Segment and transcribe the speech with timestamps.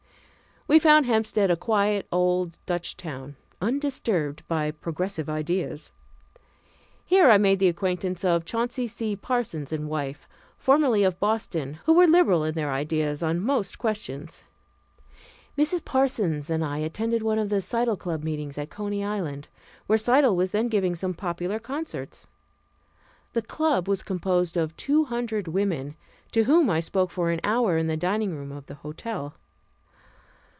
[0.67, 5.91] We found Hempstead a quiet, old Dutch town, undisturbed by progressive ideas.
[7.03, 9.17] Here I made the acquaintance of Chauncey C.
[9.17, 14.45] Parsons and wife, formerly of Boston, who were liberal in their ideas on most questions.
[15.57, 15.83] Mrs.
[15.83, 19.49] Parsons and I attended one of the Seidl club meetings at Coney Island,
[19.87, 22.27] where Seidl was then giving some popular concerts.
[23.33, 25.95] The club was composed of two hundred women,
[26.31, 29.33] to whom I spoke for an hour in the dining room of the hotel.